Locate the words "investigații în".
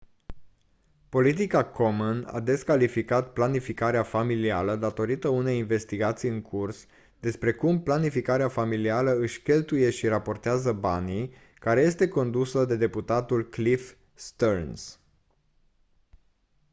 5.57-6.41